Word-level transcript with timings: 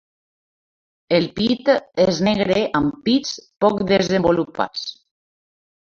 El 1.17 1.27
pit 1.39 1.69
és 2.05 2.21
negre 2.29 2.63
amb 2.79 2.97
pits 3.09 3.35
poc 3.65 3.85
desenvolupats. 3.93 4.87